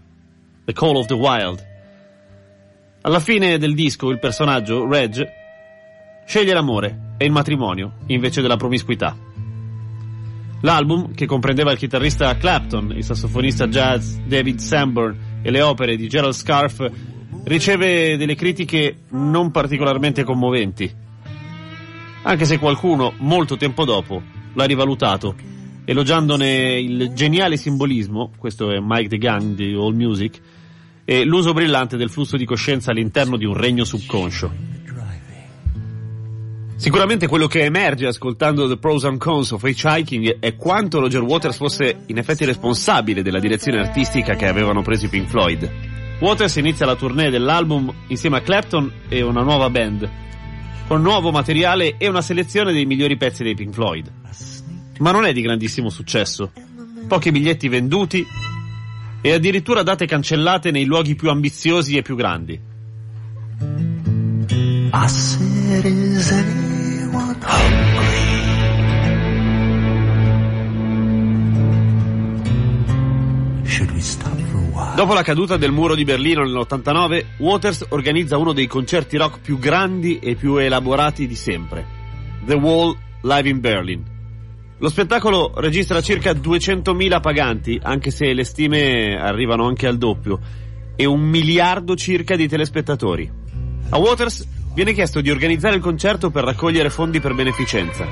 The 0.64 0.72
Call 0.72 0.96
of 0.96 1.08
the 1.08 1.16
Wild. 1.16 1.66
Alla 3.02 3.20
fine 3.20 3.58
del 3.58 3.74
disco 3.74 4.10
il 4.10 4.20
personaggio, 4.20 4.88
Reg, 4.88 5.28
sceglie 6.28 6.54
l'amore 6.54 7.14
e 7.18 7.24
il 7.24 7.32
matrimonio 7.32 7.94
invece 8.08 8.42
della 8.42 8.58
promiscuità. 8.58 9.16
L'album, 10.60 11.14
che 11.14 11.26
comprendeva 11.26 11.72
il 11.72 11.78
chitarrista 11.78 12.36
Clapton, 12.36 12.92
il 12.92 13.06
sassofonista 13.06 13.68
jazz 13.68 14.18
David 14.26 14.60
Sanborn 14.60 15.40
e 15.42 15.50
le 15.52 15.62
opere 15.62 15.96
di 15.96 16.10
Gerald 16.10 16.34
Scarf, 16.34 16.86
riceve 17.46 18.18
delle 18.18 18.36
critiche 18.36 19.04
non 19.12 19.52
particolarmente 19.52 20.26
commoventi. 20.26 20.94
Anche 22.24 22.44
se 22.44 22.60
qualcuno, 22.60 23.14
molto 23.20 23.56
tempo 23.56 23.86
dopo, 23.86 24.22
l'ha 24.54 24.66
rivalutato, 24.66 25.34
elogiandone 25.86 26.78
il 26.78 27.14
geniale 27.14 27.56
simbolismo, 27.56 28.32
questo 28.38 28.70
è 28.72 28.80
Mike 28.82 29.18
the 29.18 29.56
di 29.56 29.74
All 29.74 29.96
Music, 29.96 30.42
e 31.06 31.24
l'uso 31.24 31.54
brillante 31.54 31.96
del 31.96 32.10
flusso 32.10 32.36
di 32.36 32.44
coscienza 32.44 32.92
all'interno 32.92 33.38
di 33.38 33.46
un 33.46 33.54
regno 33.54 33.86
subconscio. 33.86 34.77
Sicuramente 36.78 37.28
quello 37.28 37.48
che 37.48 37.64
emerge 37.64 38.06
ascoltando 38.06 38.68
The 38.68 38.78
Pros 38.78 39.04
and 39.04 39.18
Cons 39.18 39.50
of 39.52 39.64
Hitchhiking 39.64 40.38
è 40.40 40.56
quanto 40.56 41.00
Roger 41.00 41.24
Waters 41.24 41.58
fosse 41.58 42.04
in 42.06 42.20
effetti 42.20 42.46
responsabile 42.46 43.24
della 43.24 43.40
direzione 43.40 43.80
artistica 43.80 44.36
che 44.36 44.46
avevano 44.48 44.84
preso 44.84 45.06
i 45.06 45.10
Pink 45.10 45.28
Floyd. 45.28 45.70
Waters 46.20 46.56
inizia 46.58 46.86
la 46.86 46.96
tournée 46.96 47.32
dell'album 47.32 47.92
insieme 48.08 48.38
a 48.38 48.42
Clapton 48.42 48.92
e 49.10 49.24
una 49.24 49.42
nuova 49.42 49.72
band, 49.72 50.08
con 50.88 51.02
nuovo 51.02 51.32
materiale 51.32 51.96
e 51.98 52.08
una 52.08 52.22
selezione 52.22 52.72
dei 52.72 52.86
migliori 52.86 53.18
pezzi 53.18 53.42
dei 53.42 53.56
Pink 53.56 53.74
Floyd. 53.74 54.12
Ma 55.00 55.12
non 55.12 55.26
è 55.26 55.34
di 55.34 55.42
grandissimo 55.42 55.90
successo. 55.90 56.52
Pochi 57.08 57.32
biglietti 57.32 57.68
venduti 57.70 58.26
e 59.22 59.32
addirittura 59.32 59.82
date 59.82 60.06
cancellate 60.06 60.70
nei 60.70 60.86
luoghi 60.86 61.16
più 61.16 61.32
ambiziosi 61.32 61.98
e 61.98 62.04
più 62.04 62.16
grandi. 62.16 62.60
I 64.94 65.08
said, 65.08 65.86
is 65.86 66.67
anyone 67.18 67.38
hungry? 67.42 68.46
Should 73.66 73.92
we 73.92 74.02
stop 74.02 74.38
for 74.40 74.58
a 74.58 74.70
while? 74.72 74.96
Dopo 74.96 75.14
la 75.14 75.24
caduta 75.24 75.58
del 75.58 75.72
muro 75.72 75.96
di 75.96 76.04
Berlino 76.04 76.44
nell'89, 76.44 77.26
Waters 77.40 77.86
organizza 77.90 78.38
uno 78.38 78.54
dei 78.54 78.68
concerti 78.68 79.18
rock 79.18 79.40
più 79.42 79.58
grandi 79.60 80.20
e 80.20 80.36
più 80.36 80.58
elaborati 80.58 81.28
di 81.28 81.36
sempre. 81.36 81.86
The 82.46 82.56
Wall 82.56 82.96
Live 83.22 83.50
in 83.50 83.60
Berlin. 83.60 84.16
Lo 84.80 84.90
spettacolo 84.90 85.54
registra 85.56 86.02
circa 86.02 86.32
200.000 86.34 87.20
paganti, 87.20 87.80
anche 87.82 88.12
se 88.12 88.32
le 88.34 88.44
stime 88.44 89.18
arrivano 89.20 89.66
anche 89.66 89.88
al 89.88 89.98
doppio, 89.98 90.40
e 90.96 91.06
un 91.06 91.22
miliardo 91.22 91.96
circa 91.96 92.36
di 92.36 92.48
telespettatori. 92.48 93.30
A 93.90 93.98
Waters 93.98 94.46
viene 94.78 94.94
chiesto 94.94 95.22
di 95.22 95.32
organizzare 95.32 95.76
il 95.76 95.82
concerto 95.82 96.30
per 96.30 96.44
raccogliere 96.44 96.92
fondi 96.92 97.20
per 97.20 97.34
beneficenza. 97.34 98.06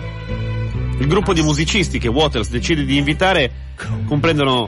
Il 0.98 1.06
gruppo 1.06 1.32
di 1.32 1.44
musicisti 1.44 2.00
che 2.00 2.08
Waters 2.08 2.50
decide 2.50 2.84
di 2.86 2.98
invitare 2.98 3.74
comprendono 4.08 4.68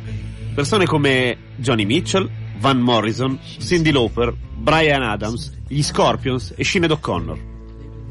persone 0.54 0.86
come 0.86 1.36
Johnny 1.56 1.86
Mitchell, 1.86 2.30
Van 2.60 2.80
Morrison, 2.80 3.40
Cindy 3.42 3.92
Lauper, 3.92 4.32
Brian 4.32 5.02
Adams, 5.02 5.52
gli 5.68 5.82
Scorpions 5.82 6.54
e 6.56 6.64
Sinead 6.64 6.92
O'Connor. 6.92 7.40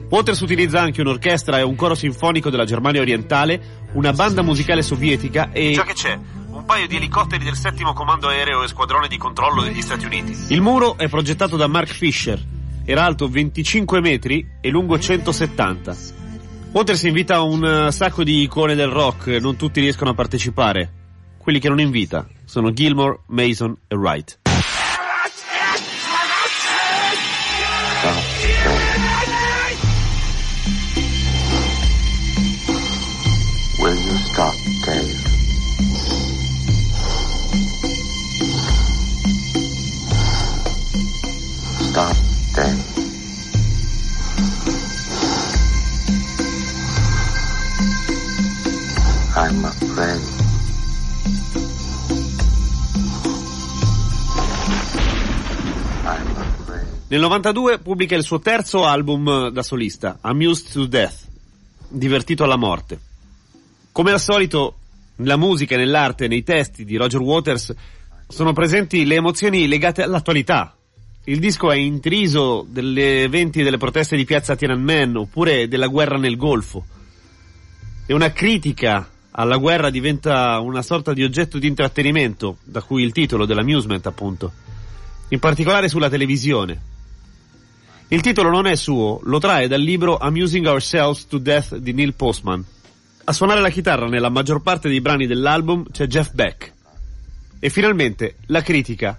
Waters 0.09 0.41
utilizza 0.41 0.81
anche 0.81 1.01
un'orchestra 1.01 1.61
e 1.61 1.63
un 1.63 1.77
coro 1.77 1.95
sinfonico 1.95 2.51
della 2.51 2.65
Germania 2.65 3.01
orientale, 3.01 3.87
una 3.93 4.13
banda 4.13 4.43
musicale 4.43 4.83
sovietica 4.83 5.53
e... 5.53 5.71
Già 5.71 5.85
che 5.85 5.93
c'è, 5.93 6.19
un 6.51 6.65
paio 6.65 6.89
di 6.89 6.97
elicotteri 6.97 7.45
del 7.45 7.55
settimo 7.55 7.93
comando 7.93 8.27
aereo 8.27 8.65
e 8.65 8.67
squadrone 8.67 9.07
di 9.07 9.17
controllo 9.17 9.63
degli 9.63 9.81
Stati 9.81 10.07
Uniti. 10.07 10.37
Il 10.49 10.61
muro 10.61 10.99
è 10.99 11.09
progettato 11.09 11.57
da 11.57 11.69
Mark 11.69 11.93
Fisher, 11.93 12.55
era 12.87 13.05
alto 13.05 13.27
25 13.29 14.01
metri 14.01 14.47
e 14.61 14.71
lungo 14.71 14.97
170. 14.97 15.97
Waters 16.71 17.03
invita 17.03 17.43
un 17.43 17.65
eh, 17.65 17.91
sacco 17.91 18.23
di 18.23 18.43
icone 18.43 18.77
del 18.77 18.89
rock, 18.89 19.27
non 19.41 19.57
tutti 19.57 19.81
riescono 19.81 20.11
a 20.11 20.15
partecipare. 20.15 20.93
Quelli 21.37 21.59
che 21.59 21.69
non 21.69 21.81
invita 21.81 22.29
sono 22.45 22.73
Gilmore, 22.73 23.21
Mason 23.27 23.77
e 23.89 23.97
Wright. 23.97 24.46
Nel 57.17 57.25
92 57.25 57.79
pubblica 57.79 58.15
il 58.15 58.23
suo 58.23 58.41
terzo 58.41 58.85
album 58.85 59.49
da 59.49 59.63
solista, 59.63 60.19
Amused 60.21 60.71
to 60.71 60.85
Death, 60.85 61.27
divertito 61.89 62.45
alla 62.45 62.59
morte. 62.59 63.01
Come 63.91 64.11
al 64.11 64.21
solito, 64.21 64.75
nella 65.17 65.39
musica, 65.39 65.79
nell'arte, 65.79 66.29
nei 66.29 66.43
testi 66.43 66.85
di 66.85 66.97
Roger 66.97 67.23
Waters 67.23 67.75
sono 68.29 68.53
presenti 68.53 69.07
le 69.07 69.15
emozioni 69.15 69.67
legate 69.67 70.03
all'attualità. 70.03 70.77
Il 71.25 71.39
disco 71.39 71.73
è 71.73 71.77
intriso 71.77 72.67
degli 72.69 73.01
eventi 73.01 73.63
delle 73.63 73.79
proteste 73.79 74.15
di 74.15 74.27
piazza 74.27 74.55
Tiananmen 74.55 75.17
oppure 75.17 75.69
della 75.69 75.87
guerra 75.87 76.19
nel 76.19 76.37
Golfo. 76.37 76.85
E 78.05 78.13
una 78.13 78.31
critica 78.31 79.09
alla 79.31 79.57
guerra 79.57 79.89
diventa 79.89 80.59
una 80.59 80.83
sorta 80.83 81.15
di 81.15 81.25
oggetto 81.25 81.57
di 81.57 81.67
intrattenimento, 81.67 82.59
da 82.63 82.83
cui 82.83 83.03
il 83.03 83.13
titolo 83.13 83.47
dell'amusement 83.47 84.07
appunto. 84.07 84.53
In 85.31 85.39
particolare 85.39 85.89
sulla 85.89 86.11
televisione. 86.11 86.93
Il 88.09 88.21
titolo 88.21 88.51
non 88.51 88.67
è 88.67 88.77
suo, 88.77 89.19
lo 89.25 89.41
trae 89.41 89.67
dal 89.67 89.81
libro 89.81 90.17
Amusing 90.17 90.65
Ourselves 90.67 91.27
to 91.27 91.39
Death 91.39 91.77
di 91.77 91.93
Neil 91.93 92.15
Postman. 92.15 92.65
A 93.25 93.33
suonare 93.33 93.61
la 93.61 93.69
chitarra 93.69 94.07
nella 94.07 94.29
maggior 94.29 94.63
parte 94.63 94.89
dei 94.89 95.01
brani 95.01 95.27
dell'album 95.27 95.91
c'è 95.91 96.07
Jeff 96.07 96.31
Beck. 96.33 96.73
E 97.59 97.69
finalmente 97.69 98.37
la 98.47 98.63
critica 98.63 99.19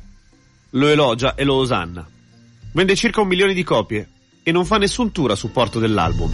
lo 0.70 0.88
elogia 0.88 1.36
e 1.36 1.44
lo 1.44 1.56
osanna. 1.56 2.08
Vende 2.72 2.96
circa 2.96 3.20
un 3.20 3.28
milione 3.28 3.54
di 3.54 3.64
copie 3.64 4.08
e 4.42 4.54
non 4.54 4.64
fa 4.64 4.78
nessun 4.78 5.12
tour 5.12 5.32
a 5.32 5.36
supporto 5.36 5.80
dell'album. 5.80 6.32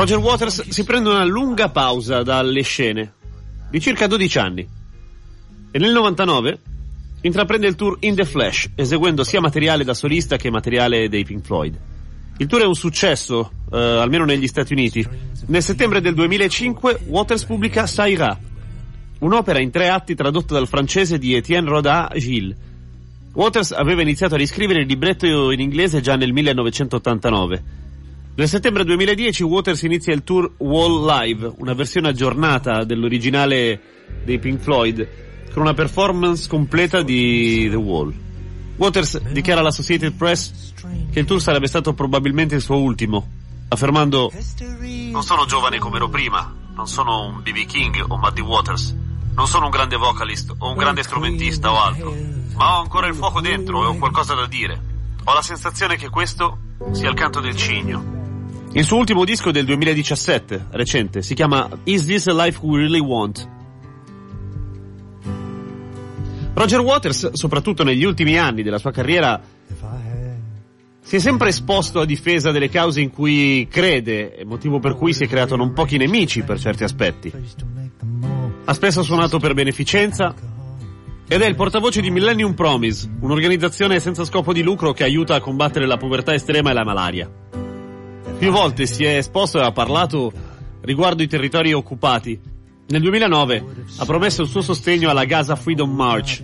Roger 0.00 0.16
Waters 0.16 0.66
si 0.70 0.82
prende 0.84 1.10
una 1.10 1.26
lunga 1.26 1.68
pausa 1.68 2.22
dalle 2.22 2.62
scene, 2.62 3.12
di 3.68 3.78
circa 3.80 4.06
12 4.06 4.38
anni, 4.38 4.66
e 5.70 5.78
nel 5.78 5.92
99 5.92 6.58
intraprende 7.20 7.66
il 7.66 7.74
tour 7.74 7.98
In 8.00 8.14
the 8.14 8.24
Flash, 8.24 8.70
eseguendo 8.76 9.24
sia 9.24 9.42
materiale 9.42 9.84
da 9.84 9.92
solista 9.92 10.38
che 10.38 10.48
materiale 10.48 11.10
dei 11.10 11.22
Pink 11.22 11.44
Floyd. 11.44 11.78
Il 12.38 12.46
tour 12.46 12.62
è 12.62 12.64
un 12.64 12.74
successo, 12.74 13.50
eh, 13.70 13.76
almeno 13.76 14.24
negli 14.24 14.46
Stati 14.46 14.72
Uniti. 14.72 15.06
Nel 15.48 15.62
settembre 15.62 16.00
del 16.00 16.14
2005 16.14 17.00
Waters 17.08 17.44
pubblica 17.44 17.86
Saira, 17.86 18.38
un'opera 19.18 19.60
in 19.60 19.70
tre 19.70 19.90
atti 19.90 20.14
tradotta 20.14 20.54
dal 20.54 20.66
francese 20.66 21.18
di 21.18 21.34
Etienne 21.34 21.68
Rodin 21.68 22.08
Gilles. 22.14 22.56
Waters 23.34 23.72
aveva 23.72 24.00
iniziato 24.00 24.36
a 24.36 24.38
riscrivere 24.38 24.80
il 24.80 24.86
libretto 24.86 25.50
in 25.50 25.60
inglese 25.60 26.00
già 26.00 26.16
nel 26.16 26.32
1989. 26.32 27.80
Nel 28.32 28.48
settembre 28.48 28.84
2010 28.84 29.42
Waters 29.42 29.82
inizia 29.82 30.14
il 30.14 30.22
tour 30.22 30.52
Wall 30.58 31.04
Live, 31.04 31.52
una 31.58 31.74
versione 31.74 32.08
aggiornata 32.08 32.84
dell'originale 32.84 33.80
dei 34.24 34.38
Pink 34.38 34.60
Floyd, 34.60 35.08
con 35.52 35.62
una 35.62 35.74
performance 35.74 36.48
completa 36.48 37.02
di 37.02 37.68
The 37.68 37.76
Wall. 37.76 38.14
Waters 38.76 39.20
dichiara 39.32 39.60
alla 39.60 39.68
Associated 39.68 40.14
Press 40.14 40.72
che 41.12 41.18
il 41.18 41.26
tour 41.26 41.40
sarebbe 41.42 41.66
stato 41.66 41.92
probabilmente 41.92 42.54
il 42.54 42.62
suo 42.62 42.78
ultimo, 42.78 43.28
affermando 43.68 44.32
Non 45.10 45.22
sono 45.22 45.44
giovane 45.44 45.78
come 45.78 45.96
ero 45.96 46.08
prima, 46.08 46.54
non 46.74 46.86
sono 46.86 47.26
un 47.26 47.42
B.B. 47.42 47.66
King 47.66 48.02
o 48.08 48.16
Muddy 48.16 48.40
Waters, 48.40 48.96
non 49.34 49.48
sono 49.48 49.66
un 49.66 49.70
grande 49.70 49.96
vocalist 49.96 50.54
o 50.56 50.70
un 50.70 50.76
grande 50.76 51.02
strumentista 51.02 51.72
o 51.72 51.78
altro, 51.78 52.14
ma 52.54 52.78
ho 52.78 52.80
ancora 52.80 53.08
il 53.08 53.14
fuoco 53.14 53.40
dentro 53.40 53.82
e 53.82 53.86
ho 53.86 53.96
qualcosa 53.96 54.34
da 54.34 54.46
dire. 54.46 54.80
Ho 55.24 55.34
la 55.34 55.42
sensazione 55.42 55.96
che 55.96 56.08
questo 56.08 56.58
sia 56.92 57.10
il 57.10 57.14
canto 57.14 57.40
del 57.40 57.56
cigno. 57.56 58.19
Il 58.72 58.84
suo 58.84 58.98
ultimo 58.98 59.24
disco 59.24 59.48
è 59.48 59.52
del 59.52 59.64
2017, 59.64 60.66
recente, 60.70 61.22
si 61.22 61.34
chiama 61.34 61.68
Is 61.84 62.06
This 62.06 62.28
a 62.28 62.44
Life 62.44 62.60
We 62.62 62.78
Really 62.78 63.00
Want? 63.00 63.48
Roger 66.54 66.78
Waters, 66.78 67.32
soprattutto 67.32 67.82
negli 67.82 68.04
ultimi 68.04 68.38
anni 68.38 68.62
della 68.62 68.78
sua 68.78 68.92
carriera, 68.92 69.40
si 71.00 71.16
è 71.16 71.18
sempre 71.18 71.48
esposto 71.48 71.98
a 71.98 72.04
difesa 72.04 72.52
delle 72.52 72.68
cause 72.68 73.00
in 73.00 73.10
cui 73.10 73.66
crede, 73.68 74.44
motivo 74.46 74.78
per 74.78 74.94
cui 74.94 75.12
si 75.14 75.24
è 75.24 75.26
creato 75.26 75.56
non 75.56 75.72
pochi 75.72 75.96
nemici 75.96 76.42
per 76.42 76.60
certi 76.60 76.84
aspetti. 76.84 77.32
Ha 78.66 78.72
spesso 78.72 79.02
suonato 79.02 79.40
per 79.40 79.52
beneficenza 79.52 80.32
ed 81.26 81.40
è 81.40 81.46
il 81.46 81.56
portavoce 81.56 82.00
di 82.00 82.10
Millennium 82.12 82.54
Promise, 82.54 83.10
un'organizzazione 83.18 83.98
senza 83.98 84.24
scopo 84.24 84.52
di 84.52 84.62
lucro 84.62 84.92
che 84.92 85.02
aiuta 85.02 85.34
a 85.34 85.40
combattere 85.40 85.88
la 85.88 85.96
povertà 85.96 86.34
estrema 86.34 86.70
e 86.70 86.74
la 86.74 86.84
malaria. 86.84 87.30
Più 88.40 88.50
volte 88.50 88.86
si 88.86 89.04
è 89.04 89.18
esposto 89.18 89.58
e 89.58 89.64
ha 89.64 89.70
parlato 89.70 90.32
riguardo 90.80 91.22
i 91.22 91.26
territori 91.26 91.74
occupati. 91.74 92.40
Nel 92.86 93.02
2009 93.02 93.64
ha 93.98 94.06
promesso 94.06 94.40
il 94.40 94.48
suo 94.48 94.62
sostegno 94.62 95.10
alla 95.10 95.26
Gaza 95.26 95.56
Freedom 95.56 95.94
March, 95.94 96.42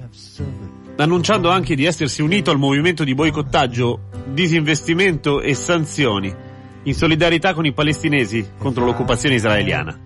annunciando 0.97 1.49
anche 1.49 1.75
di 1.75 1.87
essersi 1.87 2.21
unito 2.21 2.51
al 2.51 2.59
movimento 2.59 3.03
di 3.03 3.15
boicottaggio, 3.15 4.11
disinvestimento 4.27 5.41
e 5.41 5.55
sanzioni 5.55 6.35
in 6.83 6.95
solidarietà 6.95 7.55
con 7.55 7.65
i 7.65 7.73
palestinesi 7.73 8.47
contro 8.59 8.85
l'occupazione 8.85 9.37
israeliana. 9.37 9.99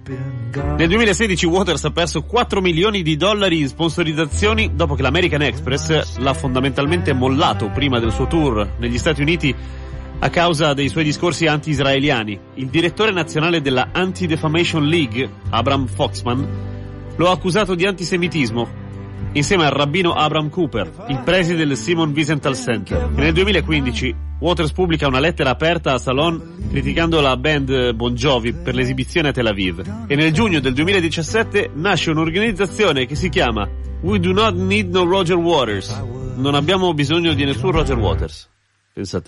Nel 0.76 0.86
2016 0.86 1.44
Waters 1.46 1.84
ha 1.86 1.90
perso 1.90 2.22
4 2.22 2.60
milioni 2.60 3.02
di 3.02 3.16
dollari 3.16 3.58
in 3.58 3.66
sponsorizzazioni 3.66 4.76
dopo 4.76 4.94
che 4.94 5.02
l'American 5.02 5.42
Express 5.42 6.18
l'ha 6.18 6.34
fondamentalmente 6.34 7.12
mollato 7.12 7.68
prima 7.70 7.98
del 7.98 8.12
suo 8.12 8.28
tour 8.28 8.74
negli 8.78 8.96
Stati 8.96 9.22
Uniti 9.22 9.52
a 10.22 10.28
causa 10.28 10.74
dei 10.74 10.88
suoi 10.88 11.04
discorsi 11.04 11.46
anti-israeliani. 11.46 12.38
Il 12.54 12.68
direttore 12.68 13.10
nazionale 13.10 13.60
della 13.60 13.88
Anti-Defamation 13.92 14.86
League, 14.86 15.28
Abram 15.50 15.86
Foxman, 15.86 16.46
lo 17.16 17.28
ha 17.28 17.32
accusato 17.32 17.74
di 17.74 17.86
antisemitismo 17.86 18.88
insieme 19.32 19.64
al 19.64 19.70
rabbino 19.70 20.12
Abram 20.12 20.48
Cooper, 20.50 21.06
il 21.08 21.20
preside 21.24 21.64
del 21.64 21.76
Simon 21.76 22.10
Wiesenthal 22.10 22.56
Center. 22.56 23.10
E 23.14 23.20
nel 23.20 23.32
2015 23.32 24.28
Waters 24.40 24.72
pubblica 24.72 25.06
una 25.06 25.20
lettera 25.20 25.50
aperta 25.50 25.92
a 25.92 25.98
Salon 25.98 26.68
criticando 26.70 27.20
la 27.20 27.36
band 27.36 27.92
Bon 27.92 28.14
Jovi 28.14 28.52
per 28.52 28.74
l'esibizione 28.74 29.28
a 29.28 29.32
Tel 29.32 29.46
Aviv. 29.46 30.04
E 30.06 30.16
nel 30.16 30.32
giugno 30.32 30.60
del 30.60 30.72
2017 30.72 31.70
nasce 31.74 32.10
un'organizzazione 32.10 33.06
che 33.06 33.14
si 33.14 33.28
chiama 33.28 33.68
We 34.02 34.18
Do 34.18 34.32
Not 34.32 34.54
Need 34.54 34.92
No 34.92 35.04
Roger 35.04 35.36
Waters. 35.36 36.02
Non 36.36 36.54
abbiamo 36.54 36.92
bisogno 36.94 37.34
di 37.34 37.44
nessun 37.44 37.70
Roger 37.70 37.98
Waters. 37.98 38.48
Pensa 38.92 39.20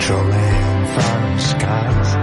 Petroleum 0.00 0.86
from 0.86 1.36
skies. 1.36 2.16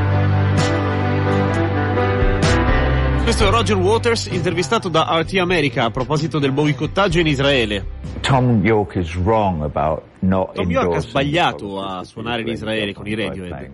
Questo 3.22 3.46
è 3.48 3.52
Roger 3.52 3.78
Waters 3.78 4.26
intervistato 4.26 4.90
da 4.90 5.06
RT 5.20 5.36
America 5.36 5.84
a 5.84 5.92
proposito 5.92 6.40
del 6.40 6.52
boicottaggio 6.54 7.20
in 7.20 7.28
Israele. 7.28 7.86
Tom 8.22 8.66
York 8.66 8.96
is 8.96 9.14
wrong 9.18 9.62
about 9.62 10.02
not 10.22 10.56
Tom 10.56 10.72
York 10.72 10.96
ha 10.96 11.00
sbagliato 11.02 11.80
a 11.80 12.04
suonare 12.04 12.42
in 12.42 12.48
Israele 12.48 12.94
con 12.94 13.06
i. 13.06 13.14
Radiohead. 13.14 13.70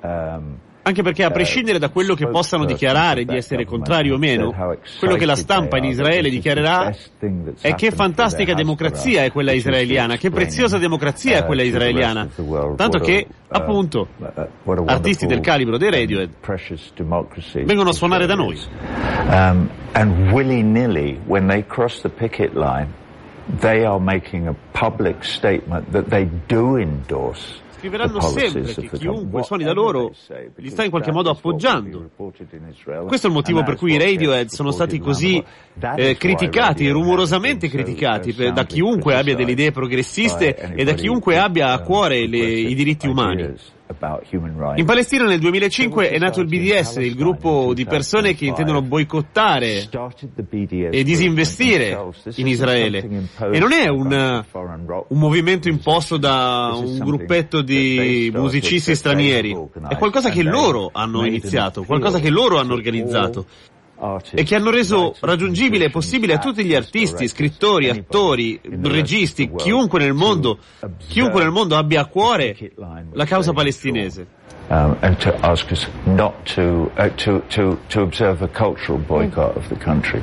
Um, 0.00 0.58
Anche 0.88 1.02
perché 1.02 1.22
a 1.22 1.30
prescindere 1.30 1.78
da 1.78 1.90
quello 1.90 2.14
che 2.14 2.28
possano 2.28 2.64
dichiarare 2.64 3.26
di 3.26 3.36
essere 3.36 3.66
contrari 3.66 4.10
o 4.10 4.16
meno, 4.16 4.54
quello 4.98 5.16
che 5.16 5.26
la 5.26 5.36
stampa 5.36 5.76
in 5.76 5.84
Israele 5.84 6.30
dichiarerà 6.30 6.90
è 7.60 7.74
che 7.74 7.90
fantastica 7.90 8.54
democrazia 8.54 9.22
è 9.22 9.30
quella 9.30 9.52
israeliana, 9.52 10.16
che 10.16 10.30
preziosa 10.30 10.78
democrazia 10.78 11.36
è 11.36 11.44
quella 11.44 11.62
israeliana. 11.62 12.26
Tanto 12.74 13.00
che, 13.00 13.26
appunto, 13.48 14.08
artisti 14.86 15.26
del 15.26 15.40
calibro 15.40 15.76
dei 15.76 15.90
Radiohead 15.90 16.30
vengono 17.66 17.90
a 17.90 17.92
suonare 17.92 18.24
da 18.24 18.34
noi. 18.34 18.58
Um, 19.28 19.68
and 19.92 20.32
willy-nilly, 20.32 21.20
when 21.26 21.48
they 21.48 21.66
cross 21.66 22.00
the 22.00 22.08
picket 22.08 22.54
line, 22.54 22.94
they 23.60 23.84
are 23.84 24.00
making 24.00 24.48
a 24.48 24.54
public 24.72 25.22
statement 25.22 25.90
that 25.92 26.08
they 26.08 26.26
do 26.46 26.78
endorse 26.78 27.60
Scriveranno 27.78 28.20
sempre 28.20 28.62
che 28.74 28.88
chiunque 28.98 29.42
suoni 29.44 29.64
da 29.64 29.72
loro 29.72 30.10
li 30.56 30.68
sta 30.70 30.84
in 30.84 30.90
qualche 30.90 31.12
modo 31.12 31.30
appoggiando. 31.30 32.10
Questo 33.06 33.26
è 33.26 33.30
il 33.30 33.36
motivo 33.36 33.62
per 33.62 33.76
cui 33.76 33.92
i 33.92 33.98
Radiohead 33.98 34.48
sono 34.48 34.70
stati 34.72 34.98
così 34.98 35.42
eh, 35.96 36.16
criticati, 36.16 36.88
rumorosamente 36.90 37.68
criticati 37.68 38.32
per- 38.32 38.52
da 38.52 38.64
chiunque 38.64 39.14
abbia 39.16 39.34
delle 39.36 39.52
idee 39.52 39.70
progressiste 39.70 40.56
e 40.74 40.84
da 40.84 40.92
chiunque 40.94 41.38
abbia 41.38 41.70
a 41.72 41.80
cuore 41.80 42.26
le- 42.26 42.38
i 42.38 42.74
diritti 42.74 43.06
umani. 43.06 43.42
In 44.76 44.84
Palestina 44.84 45.24
nel 45.24 45.38
2005 45.38 46.10
è 46.10 46.18
nato 46.18 46.40
il 46.40 46.46
BDS, 46.46 46.96
il 46.96 47.14
gruppo 47.14 47.72
di 47.72 47.86
persone 47.86 48.34
che 48.34 48.44
intendono 48.44 48.82
boicottare 48.82 49.88
e 50.90 51.02
disinvestire 51.02 51.98
in 52.34 52.46
Israele. 52.46 53.28
E 53.50 53.58
non 53.58 53.72
è 53.72 53.88
un, 53.88 54.44
un 55.08 55.18
movimento 55.18 55.68
imposto 55.68 56.18
da 56.18 56.72
un 56.74 56.98
gruppetto 56.98 57.62
di 57.62 58.30
musicisti 58.34 58.94
stranieri, 58.94 59.56
è 59.88 59.96
qualcosa 59.96 60.28
che 60.28 60.42
loro 60.42 60.90
hanno 60.92 61.24
iniziato, 61.24 61.84
qualcosa 61.84 62.18
che 62.18 62.28
loro 62.28 62.58
hanno 62.58 62.74
organizzato 62.74 63.46
e 64.30 64.44
che 64.44 64.54
hanno 64.54 64.70
reso 64.70 65.16
raggiungibile 65.20 65.86
e 65.86 65.90
possibile 65.90 66.34
a 66.34 66.38
tutti 66.38 66.64
gli 66.64 66.74
artisti, 66.74 67.26
scrittori, 67.26 67.88
attori, 67.88 68.60
registi, 68.82 69.50
chiunque 69.54 69.98
nel 69.98 70.14
mondo, 70.14 70.58
chiunque 71.08 71.42
nel 71.42 71.50
mondo 71.50 71.76
abbia 71.76 72.02
a 72.02 72.06
cuore 72.06 72.56
la 73.12 73.24
causa 73.24 73.52
palestinese. 73.52 74.36
Um, 74.70 74.96
and 75.00 75.16
to 75.20 75.34
ask 75.40 75.70
us 75.70 75.88
not 76.04 76.34
to, 76.54 76.90
uh, 76.98 77.08
to, 77.16 77.42
to, 77.48 77.78
to 77.88 78.02
observe 78.02 78.42
a 78.42 78.48
cultural 78.48 78.98
boycott 78.98 79.56
of 79.56 79.66
the 79.68 79.76
country. 79.76 80.22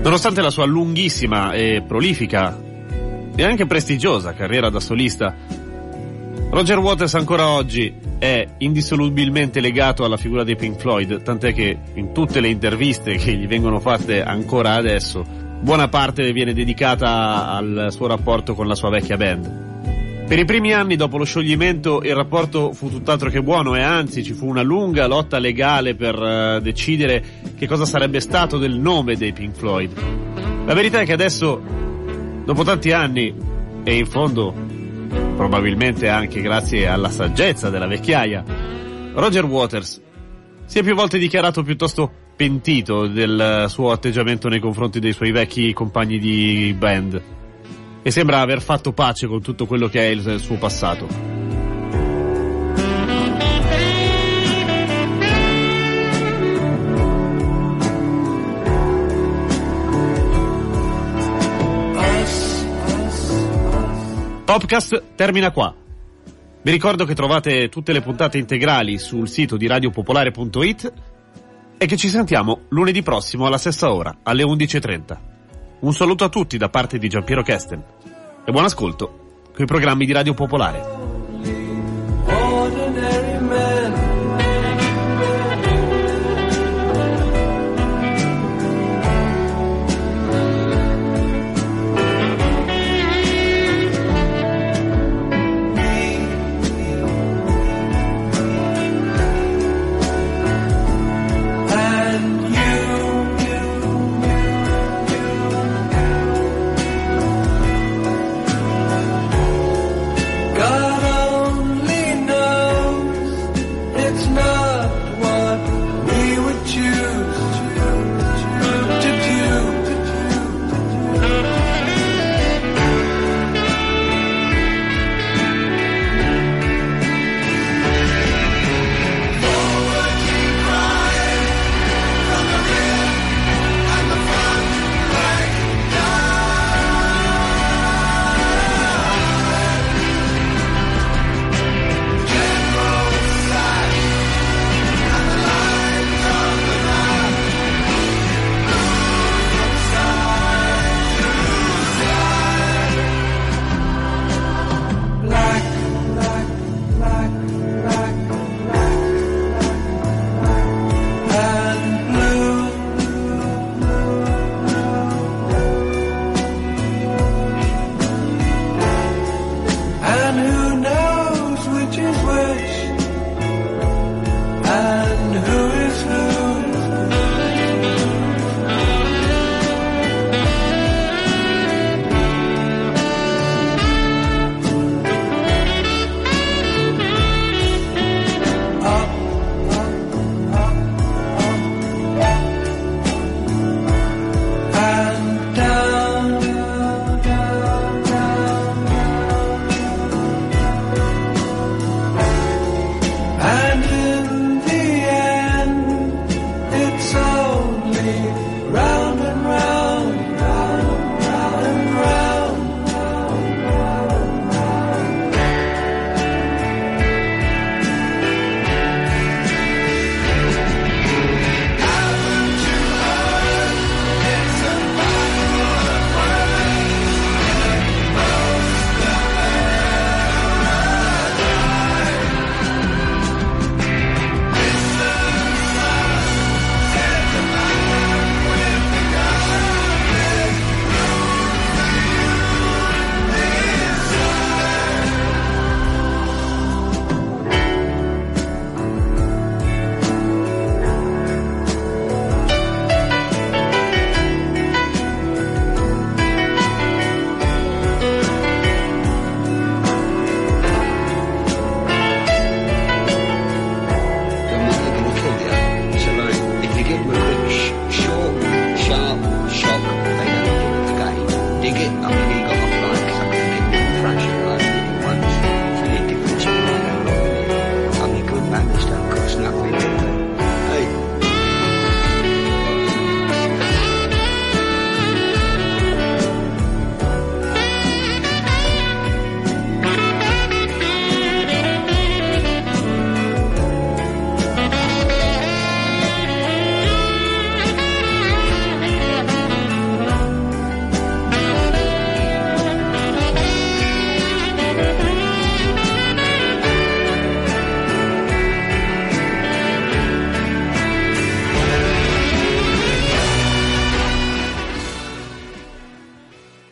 Nonostante 0.00 0.40
la 0.40 0.50
sua 0.50 0.64
lunghissima 0.64 1.54
e 1.54 1.82
prolifica 1.84 2.56
e 3.34 3.42
anche 3.42 3.66
prestigiosa 3.66 4.32
carriera 4.34 4.70
da 4.70 4.78
solista, 4.78 5.34
Roger 6.56 6.78
Waters 6.78 7.12
ancora 7.12 7.48
oggi 7.50 7.94
è 8.18 8.46
indissolubilmente 8.56 9.60
legato 9.60 10.06
alla 10.06 10.16
figura 10.16 10.42
dei 10.42 10.56
Pink 10.56 10.80
Floyd, 10.80 11.22
tant'è 11.22 11.52
che 11.52 11.76
in 11.92 12.14
tutte 12.14 12.40
le 12.40 12.48
interviste 12.48 13.16
che 13.16 13.34
gli 13.34 13.46
vengono 13.46 13.78
fatte 13.78 14.22
ancora 14.22 14.72
adesso, 14.72 15.22
buona 15.60 15.88
parte 15.88 16.32
viene 16.32 16.54
dedicata 16.54 17.50
al 17.50 17.88
suo 17.90 18.06
rapporto 18.06 18.54
con 18.54 18.66
la 18.66 18.74
sua 18.74 18.88
vecchia 18.88 19.18
band. 19.18 20.24
Per 20.26 20.38
i 20.38 20.46
primi 20.46 20.72
anni 20.72 20.96
dopo 20.96 21.18
lo 21.18 21.24
scioglimento 21.24 22.00
il 22.00 22.14
rapporto 22.14 22.72
fu 22.72 22.88
tutt'altro 22.88 23.28
che 23.28 23.42
buono 23.42 23.76
e 23.76 23.82
anzi 23.82 24.24
ci 24.24 24.32
fu 24.32 24.46
una 24.46 24.62
lunga 24.62 25.06
lotta 25.06 25.38
legale 25.38 25.94
per 25.94 26.14
eh, 26.14 26.60
decidere 26.62 27.22
che 27.54 27.66
cosa 27.66 27.84
sarebbe 27.84 28.20
stato 28.20 28.56
del 28.56 28.78
nome 28.78 29.14
dei 29.16 29.34
Pink 29.34 29.56
Floyd. 29.56 29.92
La 30.64 30.72
verità 30.72 31.00
è 31.00 31.04
che 31.04 31.12
adesso, 31.12 31.60
dopo 32.46 32.64
tanti 32.64 32.92
anni, 32.92 33.34
e 33.84 33.96
in 33.98 34.06
fondo 34.06 34.52
probabilmente 35.36 36.08
anche 36.08 36.40
grazie 36.40 36.88
alla 36.88 37.10
saggezza 37.10 37.70
della 37.70 37.86
vecchiaia, 37.86 38.42
Roger 39.14 39.44
Waters 39.44 40.02
si 40.64 40.78
è 40.78 40.82
più 40.82 40.94
volte 40.94 41.18
dichiarato 41.18 41.62
piuttosto 41.62 42.10
pentito 42.34 43.06
del 43.06 43.66
suo 43.68 43.92
atteggiamento 43.92 44.48
nei 44.48 44.60
confronti 44.60 44.98
dei 44.98 45.12
suoi 45.12 45.30
vecchi 45.30 45.72
compagni 45.72 46.18
di 46.18 46.74
band 46.76 47.22
e 48.02 48.10
sembra 48.10 48.40
aver 48.40 48.60
fatto 48.60 48.92
pace 48.92 49.26
con 49.26 49.40
tutto 49.40 49.66
quello 49.66 49.88
che 49.88 50.00
è 50.00 50.10
il 50.10 50.40
suo 50.40 50.56
passato. 50.56 51.45
Popcast 64.58 65.02
termina 65.16 65.50
qua. 65.50 65.74
Vi 66.62 66.70
ricordo 66.70 67.04
che 67.04 67.14
trovate 67.14 67.68
tutte 67.68 67.92
le 67.92 68.00
puntate 68.00 68.38
integrali 68.38 68.96
sul 68.96 69.28
sito 69.28 69.58
di 69.58 69.66
radiopopolare.it 69.66 70.92
e 71.76 71.84
che 71.84 71.96
ci 71.98 72.08
sentiamo 72.08 72.60
lunedì 72.70 73.02
prossimo 73.02 73.44
alla 73.44 73.58
stessa 73.58 73.92
ora, 73.92 74.20
alle 74.22 74.44
11.30. 74.44 75.18
Un 75.80 75.92
saluto 75.92 76.24
a 76.24 76.30
tutti 76.30 76.56
da 76.56 76.70
parte 76.70 76.96
di 76.96 77.06
Giampiero 77.06 77.42
Kesten 77.42 77.84
e 78.46 78.50
buon 78.50 78.64
ascolto 78.64 79.42
coi 79.52 79.66
programmi 79.66 80.06
di 80.06 80.12
Radio 80.12 80.32
Popolare. 80.32 81.05